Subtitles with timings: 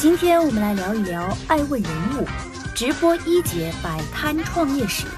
[0.00, 2.24] 今天我们来聊一聊爱问人物
[2.72, 5.08] 直播一姐摆摊创业史。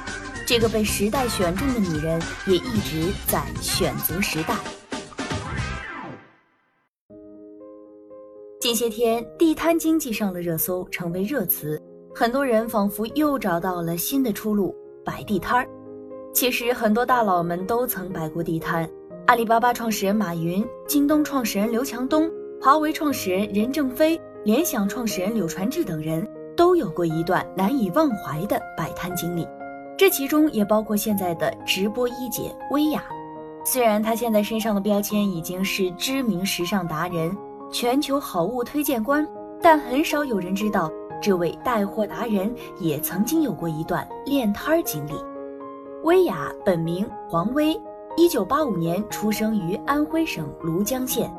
[0.46, 4.54] 这个被时代选中的女人，也一直在选择时代。
[8.58, 11.78] 近些天，地摊经济上了热搜，成为热词。
[12.14, 14.74] 很多人仿佛又找到了新的出路，
[15.04, 15.68] 摆地摊儿。
[16.32, 18.88] 其实，很多大佬们都曾摆过地摊。
[19.26, 22.30] 阿里巴巴创始人马云、京东创始人刘强东、
[22.62, 26.26] 华为创始人任正非、联想创始人柳传志等人，
[26.56, 29.46] 都有过一段难以忘怀的摆摊经历。
[29.96, 33.02] 这其中也包括现在的直播一姐薇娅。
[33.64, 37.36] 虽然她现在身上的标签已经是知名时尚达人。
[37.72, 39.24] 全球好物推荐官，
[39.62, 40.90] 但很少有人知道，
[41.22, 45.12] 这位带货达人也曾经有过一段练摊儿经历。
[46.02, 47.80] 薇娅本名黄薇，
[48.16, 51.32] 一九八五年出生于安徽省庐江县。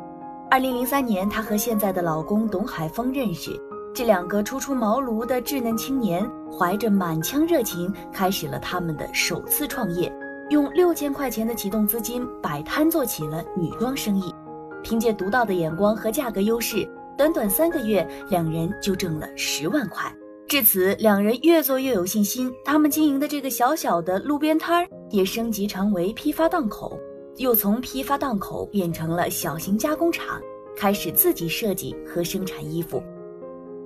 [0.52, 3.57] 二零零三年，她和现在的老公董海峰认识。
[3.95, 10.11] 这两个初出茅庐的稚嫩青年，怀着满腔热情，开始了他们的首次创业，
[10.49, 14.35] 用六千块钱的启动资金摆摊做起了女装生意。
[14.83, 16.86] 凭借独到的眼光和价格优势，
[17.17, 20.13] 短短三个月，两人就挣了十万块。
[20.49, 22.52] 至此，两人越做越有信心。
[22.65, 26.99] 他们经营的这个小小的路边摊儿也升级成为批发档口，
[27.37, 30.39] 又从批发档口变成了小型加工厂，
[30.75, 33.01] 开始自己设计和生产衣服。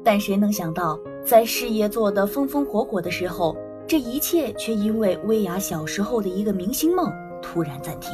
[0.03, 3.55] 但谁能想到，在事业做得风风火火的时候，
[3.87, 7.11] 这一切却因为薇娅小时候的一个明星梦
[7.41, 8.11] 突然暂停。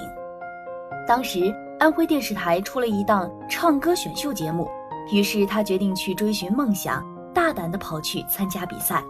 [1.07, 1.53] 当时。
[1.81, 4.69] 安徽电视台出了一档唱歌选秀节目，
[5.11, 7.03] 于是她决定去追寻梦想，
[7.33, 9.03] 大胆地跑去参加比赛。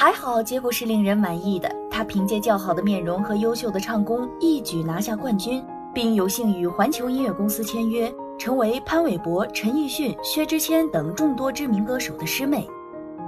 [0.00, 1.68] 还好，结果是令人满意的。
[1.90, 5.60] 他凭借较好的面容和优秀的唱功，一举拿下冠军，
[5.92, 12.64] 并有幸与环球音乐公司签约，成为潘玮柏、陈奕迅、薛之谦等众多知名歌手的师妹。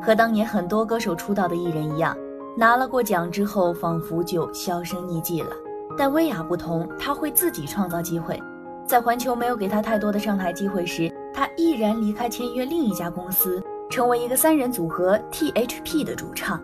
[0.01, 2.17] 和当年很多歌手出道的艺人一样，
[2.57, 5.51] 拿了过奖之后，仿佛就销声匿迹了。
[5.99, 8.41] 但薇娅不同，她会自己创造机会。
[8.87, 16.63] 在环球没有给他太多的上台机会时，他毅然离开签约另一家公司，成为一个三人组合 T.H.P 的主唱。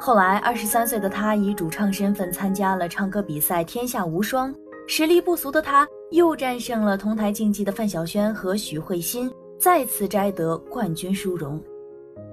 [0.00, 4.52] 后来，二十三岁的他以主唱身份参加了唱歌比赛《天下无双》，
[4.88, 11.60] 实力不俗的他又战胜了同台竞技的范晓萱和许慧欣，再次摘得冠军殊荣。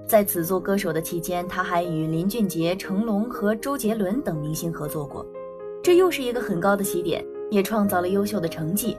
[0.08, 5.24] 在此做歌手的期间，他还与林俊杰、成龙和周杰伦等明星合作过，
[5.82, 8.96] 这又是一个很高的起点，也创造了优秀的成绩。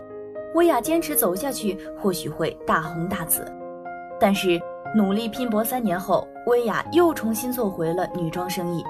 [0.53, 3.43] 薇娅坚持走下去，或许会大红大紫。
[4.17, 4.61] 但是
[4.93, 8.83] 努力拼搏三年后，薇娅又重新做回了女装生意。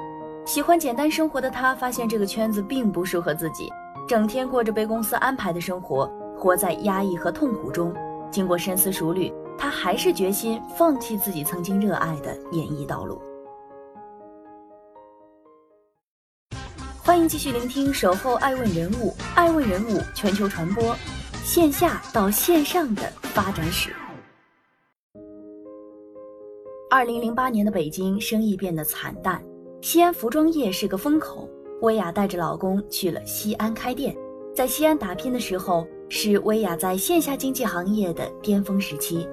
[0.48, 3.72] 喜欢简单生活的她，发现这个圈子并不适合自己，
[4.08, 7.94] 整天过着被公司安排的生活，活在压抑和痛苦中。
[8.32, 13.22] 经过深思熟虑，她还是决心放弃自己曾经热爱的演艺道路。
[17.04, 20.96] 欢迎继续聆听《守候爱问人物》，爱问人物全球传播。
[21.44, 23.94] 线下到线上的发展史。
[26.94, 29.42] 二零零八年的北京生意变得惨淡，
[29.80, 31.48] 西安服装业是个风口。
[31.80, 34.14] 薇娅带着老公去了西安开店，
[34.54, 39.26] 在西安打拼的时候，是薇娅在线下经济行业的巅峰时期。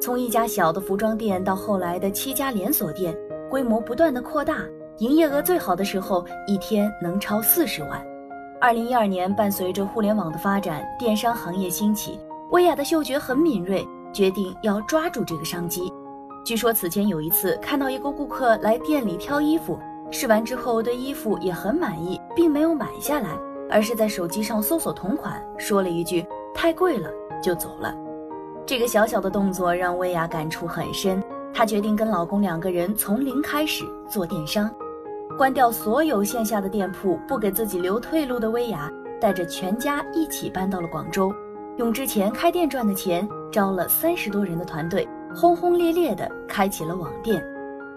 [0.00, 3.16] 从一家小的服装店到后来的七家连锁店，
[3.48, 4.64] 规模不断的扩大，
[4.98, 8.04] 营业额最好的时候一天能超四十万。
[8.60, 12.18] 二零一二年，伴随着互联网的发展，电商行业兴起，
[12.50, 15.82] 薇娅的嗅觉很敏锐，决定要抓住这个商机。
[16.46, 19.76] 据说此前有一次看到一个顾客来店里挑衣服，
[20.12, 23.30] 试完之后对衣服也很满意，并没有买下来，
[23.68, 27.10] 而是在手机上搜索同款，说了一句“太贵了”
[27.42, 27.92] 就走了。
[28.64, 31.20] 这个小小的动作让薇娅感触很深，
[31.52, 34.70] 她决定跟老公两个人从零开始做电商。
[35.36, 38.88] 关掉所有线下的店铺，不给自己留退路的薇娅，
[39.20, 41.34] 带着全家一起搬到了广州，
[41.76, 47.44] 用之前开店赚的钱招了三十多人的团队，轰轰烈烈地开启了网店。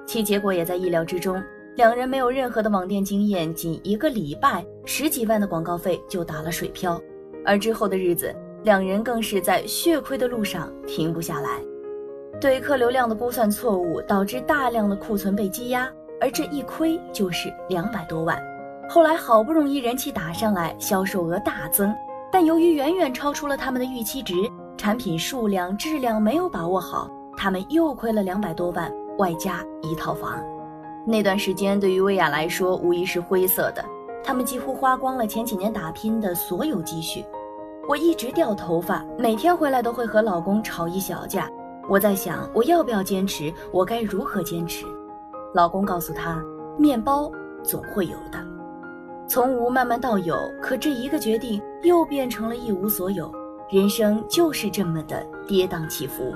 [0.05, 1.41] 其结果也在意料之中，
[1.77, 6.99] 两人没有任何的网店经验，仅一个礼拜，十几万的广告费就打了水漂。
[7.45, 11.61] 而之后的日子，两人更是在血亏的路上停不下来。
[12.41, 15.89] 对客流量的估算错误，导致大量的库存被积压，
[16.19, 18.37] 而这一亏就是两百多万。
[18.89, 21.95] 后来好不容易人气打上来，销售额大增，
[22.29, 24.33] 但由于远远超出了他们的预期值，
[24.75, 27.09] 产品数量、质量没有把握好，
[27.41, 30.43] 他们又亏了两百多万，外加一套房。
[31.07, 33.81] 那段时间对于薇娅来说无疑是灰色的，
[34.21, 37.23] 他们几乎花光了前几年打拼的所有积蓄。
[37.87, 41.49] 我一直掉头发，每天回来都会和老公吵一小架。
[41.87, 43.53] 我在想，我要不要坚持？
[43.71, 44.85] 我该如何坚持？
[45.53, 46.43] 老公告诉他，
[46.77, 47.31] 面包
[47.63, 48.45] 总会有的。
[49.29, 53.31] 从无慢慢到有，可这一个决定又变成了一无所有。
[53.69, 56.35] 人生就是这么的跌宕起伏。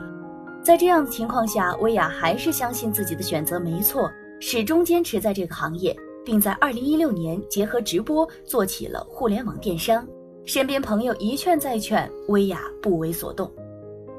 [0.63, 5.93] 在这样的情况下，薇娅还是相信自己的选择没错，始终坚持在这个行业，
[6.23, 10.07] 并在二零一六年结合直播做起了互联网电商。
[10.45, 13.51] 身边朋友一劝再劝，薇娅不为所动。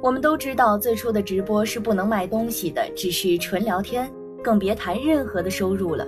[0.03, 4.11] 我们都知道，最初的直播是不能卖东西的，只是纯聊天，
[4.43, 6.07] 更别谈任何的收入了。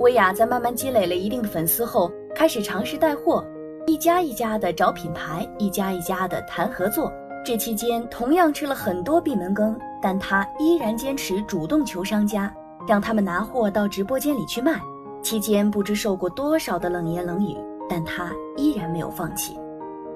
[0.00, 3.44] 薇娅在慢慢积累了一定的粉丝后，开始尝试带货，
[3.86, 7.12] 一家一家的找品牌，一家一家的谈合作。
[7.46, 12.52] 这期间同样吃了很多闭门羹，但他依然坚持主动求商家，
[12.88, 14.80] 让他们拿货到直播间里去卖。
[15.22, 17.56] 期间不知受过多少的冷言冷语。
[17.88, 19.56] 但他依然没有放弃。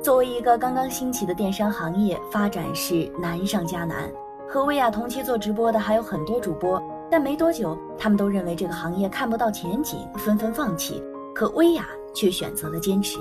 [0.02, 4.10] 作为一个刚刚兴起的电商行业，发展是难上加难。
[4.48, 11.00] 和薇娅同期做直播的还有很多主播，但没多久，他们都认为这个行业看不到前景，纷纷放弃。
[11.32, 13.20] 可薇娅却选择了坚持，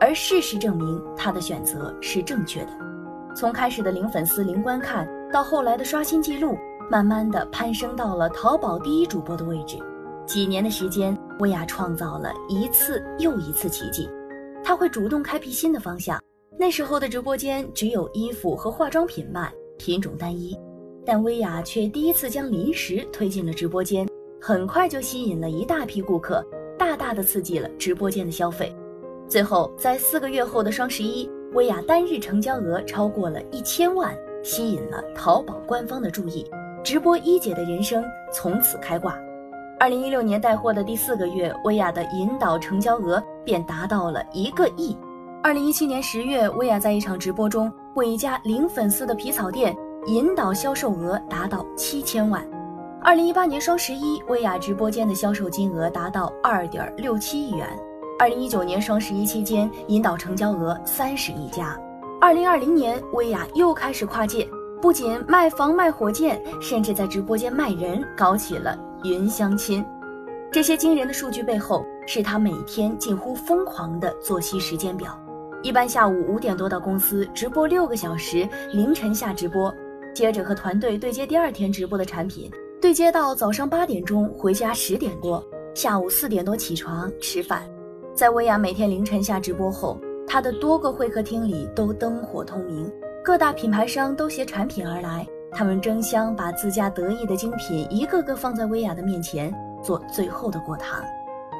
[0.00, 2.70] 而事实证明，她的选择是正确的。
[3.36, 6.56] 从开始的零粉丝、零观看，到后来的刷新记录，
[6.90, 9.76] 慢慢的攀升到了淘宝第一主播的位置。
[10.24, 14.08] 几年的时间，薇娅创造了一次又一次奇迹。
[14.64, 16.18] 她会主动开辟新的方向。
[16.58, 20.58] 那时候的直播间只有衣服和化妆品卖，品种单一，
[21.04, 24.08] 但薇娅却第一次将零食推进了直播间，
[24.40, 26.42] 很快就吸引了一大批顾客，
[26.78, 28.74] 大大的刺激了直播间的消费。
[29.28, 34.14] 最后，在四个月后的双十一，薇娅单日成交额超过了一千万，
[34.44, 36.46] 吸引了淘宝官方的注意，
[36.84, 39.18] 直播一姐的人生从此开挂。
[39.80, 44.94] 二零一六年带货的第四个月，薇娅的引导成交额便达到了一个亿。
[45.42, 49.74] 二零一七年十月，薇娅在一场直播中为一家零粉丝的皮草店
[50.08, 52.46] 引导销售额达到七千万。
[53.02, 57.66] 二零一八年双十一，薇娅直播间的销售金额达到二点六七亿元。
[58.18, 61.78] 二零一九年双十一期间，引导成交额三十亿加。
[62.18, 64.48] 二零二零年，薇娅又开始跨界，
[64.80, 68.78] 不仅卖房卖火箭，甚至在直播间卖人，搞起了。
[69.04, 69.84] 云相亲，
[70.50, 75.16] 这些惊人的数据背后，是他每天近乎疯狂的作息时间表。
[75.62, 79.70] 一般下午五点多到公司直播六个小时，凌晨下直播，
[80.14, 87.62] 接着和团队对接第二天直播的产品，对接到早上八点钟回家十点多，下午四点多起床吃饭。
[88.16, 92.90] 在薇娅每天凌晨下直播后，她的多个会客厅里都灯火通明，
[93.22, 95.26] 各大品牌商都携产品而来。
[95.52, 100.98] 他们争相把自家得意的精品一个个放在薇娅的面前，做最后的过堂。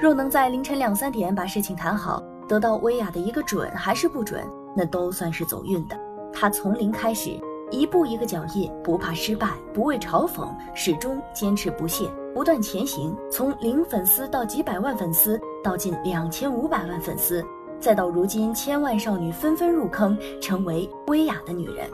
[0.00, 4.42] 若能在凌晨两三点把事情谈好，得到薇娅的一个准还是不准，
[4.74, 5.96] 那都算是走运的。
[6.32, 7.38] 她从零开始，
[7.70, 13.16] 一步一个脚印，不怕失败，不畏嘲讽，始终坚持不懈，不断前行。
[13.30, 17.44] 从零粉丝到几百万粉丝，到近两千五百万粉丝，
[17.80, 21.88] 再到如今千万少女纷纷入坑，成为薇娅的女人。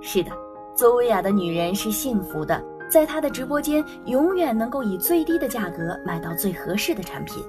[0.00, 0.30] 是的。
[0.74, 7.40] 做薇娅的女人是幸福的，在她的直播间永远能够以最低的价格买到最合适的产品。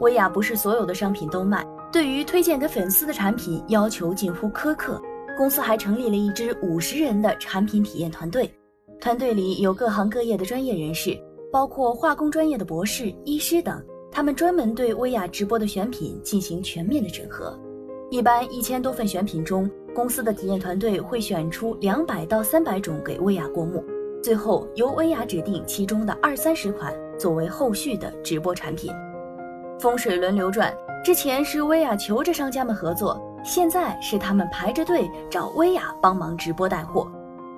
[0.00, 4.98] 薇娅不是所有的商品都卖，对于推荐给粉丝的产品要求近乎苛刻。
[5.36, 8.52] 公司还成立了一支五十人的产品体验团队，
[9.00, 11.18] 团队里有各行各业的专业人士，
[11.50, 17.58] 包括化工专业的博士、医师等，他们专门对薇娅直播的选品进行全面的审核。
[18.10, 19.70] 一般一千多份选品中。
[19.94, 23.84] 公司的体验团队会选出两百到三百种给薇娅过目，
[24.22, 28.90] 最后由薇娅指定其中的二三十款作为后续的直播产品。
[29.78, 30.74] 风水轮流转，
[31.04, 37.10] 之前是薇娅求着商家们合作，现在是他们排着队找薇娅帮忙直播带货。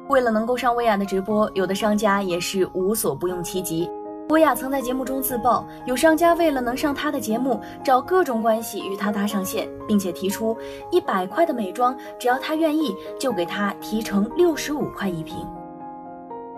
[0.08, 3.90] 为了能够上薇娅的直播，有的商家也是无所不用其极。
[4.30, 10.56] 薇娅曾在节目中自曝，有商家为了能上她的节目，找各种关系与她搭上线，并且提出
[10.90, 15.46] 一百块的美妆，只要她愿意，就给她提成六十五块一瓶。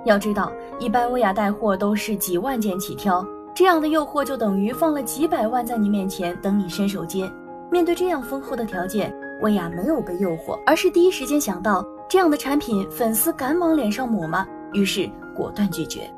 [0.04, 7.28] 要知道，一般薇娅带货都是几万件起挑，这样的诱惑就等于放了几百万在你面前等你伸手接。
[7.70, 14.46] 面对这样丰厚的条件，薇娅没有被诱惑，而是第一时间想到这样的产品，粉丝敢往脸上抹吗？
[14.72, 16.10] 于是果断拒绝。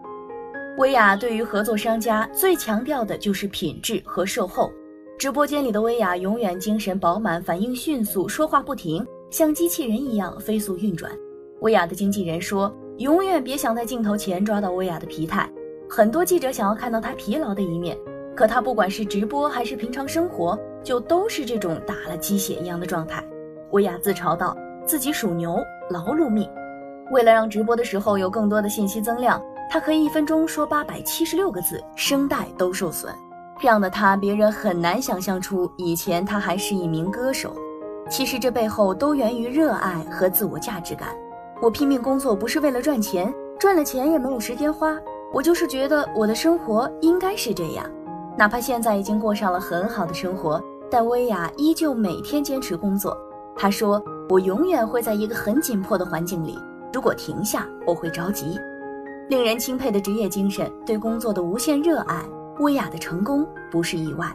[0.77, 4.71] 薇娅对于合作商家最强调的就是品质和售后。
[5.19, 11.11] 直播间里的薇娅永远精神饱满，反应迅速，说话不停，像机器人一样飞速运转。
[11.61, 15.51] 薇娅的经纪人说：“永远别想在镜头前抓到薇娅的疲态。”
[15.91, 17.99] 很多记者想要看到她疲劳的一面，
[18.39, 23.21] 可他不管是直播还是平常生活，就都是这种打了鸡血一样的状态。
[23.73, 25.59] 薇娅自嘲道：“自己属牛，
[25.91, 26.49] 劳碌命。”
[27.11, 33.13] 为了让直播的时候有更多的信息增量，她可以一分钟说八百七十六个字，声带都受损。
[33.59, 37.53] 这样的她，别人很难想象出以前她还是一名歌手。
[38.09, 41.09] 其实这背后都源于热爱和自我价值感。
[41.61, 44.97] 我拼命工作不是为了赚钱，赚了钱也没有时间花。
[45.33, 47.85] 我就是觉得我的生活应该是这样，
[48.39, 53.19] 哪怕现在已经过上了很好的生活，但薇娅依旧每天坚持工作。
[53.57, 56.57] 她说：“我永远会在一个很紧迫的环境里，
[56.95, 58.57] 如果停下，我会着急。”
[59.29, 62.25] 令人钦佩的职业精神，对工作的无限热爱，
[62.61, 64.33] 薇娅的成功不是意外。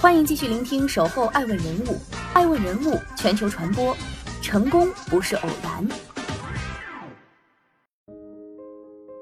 [0.00, 1.92] 欢迎继续聆听《守候爱问人物》，
[2.32, 3.94] 爱问人物全球传播。
[4.40, 5.86] 成功不是偶然。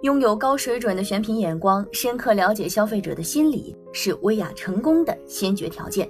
[0.03, 6.09] 拥有高水准的选品眼光，深刻了解消费者的心理，是薇娅成功的先决条件。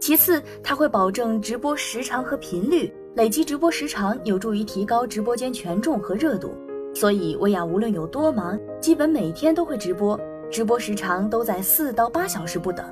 [0.00, 6.52] 其次，他会保证直播时长和频率，累积直播时长有助于提高直播间权重和热度。
[6.92, 10.18] 所以，薇娅无论有多忙，基本每天都会直播，
[10.50, 12.84] 直播时长都在四到八小时不等。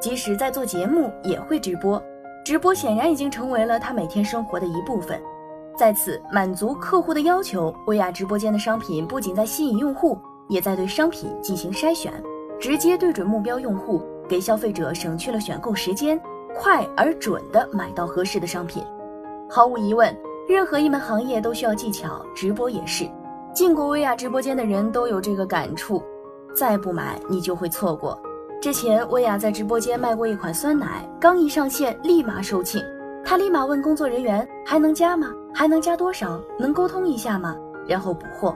[0.00, 2.02] 即使在做节目，也会直播。
[2.44, 5.20] 直播显然已经成为了他每天生活的一部分。
[5.76, 10.18] 在此满足客户的要求，薇娅直播间的商品不仅在吸引用户，
[10.48, 12.12] 也在对商品进行筛选，
[12.58, 16.18] 直接对准目标用户，给消费者省去了选购时间，
[16.58, 18.82] 快而准的买到合适的商品。
[19.50, 20.16] 毫无疑问，
[20.48, 23.06] 任何一门行业都需要技巧，直播也是。
[23.54, 26.02] 进过薇娅直播间的人都有这个感触：
[26.54, 28.18] 再不买，你就会错过。
[28.62, 32.82] 之前，薇娅在直播间卖过一款酸奶，刚一上线立马售罄。
[33.22, 35.28] 她立马问工作人员：“还能加吗？
[35.56, 36.38] 还能加多少？
[36.58, 37.56] 能沟通一下吗？”
[37.88, 38.54] 然后补货。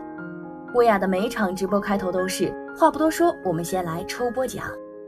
[0.75, 4.67] 薇娅的每场直播开头都是：“话不多说，我们先来抽波奖。”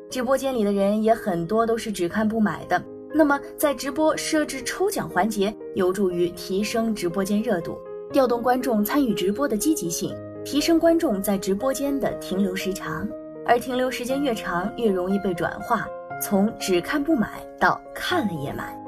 [0.08, 2.82] 直播间里的人也很多都是只看不买的。
[3.12, 7.76] 那么，在直播设置抽奖环节，有助于提升直播间热度，
[8.10, 13.06] 调动观众参与直播的积极性，提升观众在直播间的停留时长。
[13.44, 15.86] 而停留时间越长，越容易被转化，
[16.22, 18.81] 从只看不买到看了也买。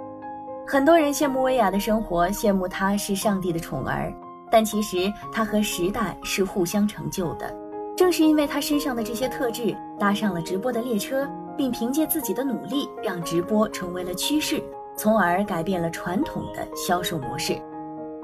[0.67, 4.11] 很多人羡慕薇娅的生活，羡慕她是上帝的宠儿，
[4.51, 7.55] 但其实她和时代是互相成就的。
[7.95, 14.63] 正是因为她身上的这些特质，搭上了直播的列车，并凭借自己的努力，让直播成为了趋势，
[14.97, 17.61] 从而改变了传统的销售模式。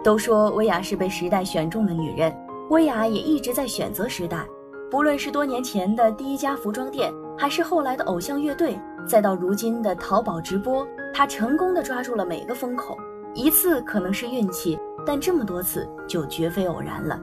[0.02, 2.34] 都说薇娅是被时代选中的女人，
[2.70, 4.46] 薇娅也一直在选择时代。
[4.90, 12.96] 不论是多年前的第一家服装店，还是后来的偶像乐队，再到如今的淘宝直播，他成功的抓住了每个风口。
[13.34, 17.20] 一次可能是运气，但这么多次就绝非偶然了。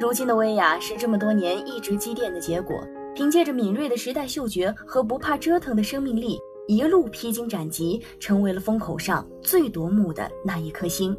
[0.00, 2.80] 如今的薇娅是这么多年一直积淀的结果，
[3.14, 11.16] 凭借着敏锐的时代嗅觉和不怕折腾的生命力，一路披荆斩棘，成为了风口上最夺目的那一颗星。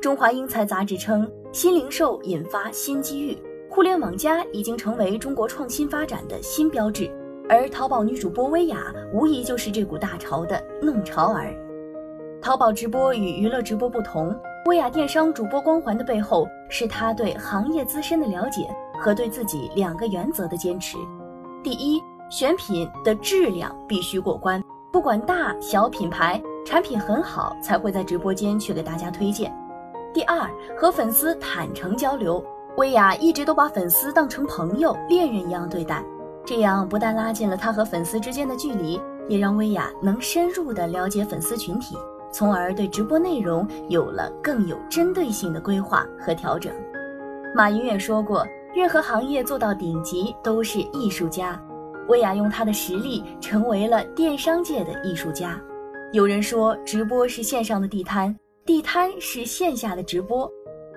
[0.00, 3.36] 中华英才杂志称，新零售引发新机遇。
[3.68, 7.10] 互联网加已经成为中国创新发展的新标志，
[7.48, 11.54] 而淘宝女主播薇娅无疑就是这股大潮的弄潮儿。
[12.42, 14.34] 淘宝直播与娱乐直播不同，
[14.66, 18.68] 薇娅电商主播光环的背后，是她对行业资深的了解
[19.00, 20.96] 和对自己两个原则的坚持。
[21.62, 29.52] 第一，选品的质量必须过关，不管大小品牌，产品很好才会在直播间去给大家推荐。
[30.14, 32.44] 第二，和粉丝坦诚交流。
[32.76, 36.04] 薇娅一直都把粉丝当成朋友、恋人一样对待，
[36.44, 41.96] 这样不但拉近了她和粉丝之间的距离，也让薇娅能深入地了解粉丝群体，
[42.32, 46.72] 从而对直播内容有了更有针对性的规划和调整。
[47.54, 51.60] 马云也说过，任何行业做到顶级都是艺术家，
[52.08, 55.60] 薇娅用她的实力成为了电商界的艺术家。
[56.12, 60.50] 有人说，直播是线上的地摊，地摊是线下的直播。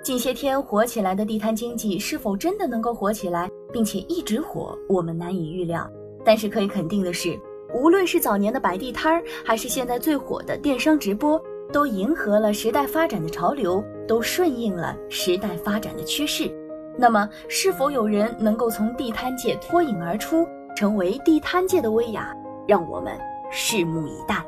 [0.03, 5.89] 近些天火起来的地摊经济是否真的能够火起来，并且一直火，我们难以预料。
[6.23, 7.39] 但是可以肯定的是，
[7.73, 16.51] 无论是早年的摆地摊儿，还是现在最火的电商直播，都迎合了时代发展的潮流，都顺应了时代发展的趋势。
[16.97, 22.33] 那么，是否有人能够从地摊界脱颖而出，成为地摊界的薇娅？
[22.67, 23.13] 让我们
[23.51, 24.43] 拭目以待。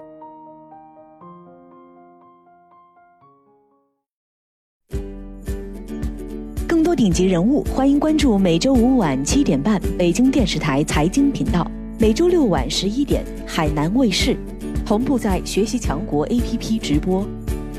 [6.67, 11.65] 更多顶级人物，欢迎关注每周五晚七点半北京电视台财经频道，
[12.01, 14.35] 每周六晚十一点海南卫视，
[14.83, 17.23] 同步在学习强国 APP 直播。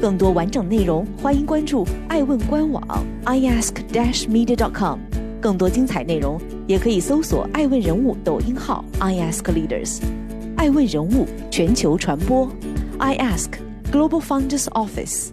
[0.01, 5.01] 更多完整内容，欢迎关注爱问官网 iask-media.com。
[5.41, 9.99] 更多精彩内容，也可以搜索爱问人物抖音号 iaskleaders。
[10.57, 12.49] 爱问人物全球传播
[13.01, 13.49] ，iAsk
[13.91, 15.31] Global Founders Office。